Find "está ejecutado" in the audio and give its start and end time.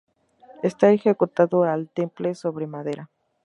0.63-1.61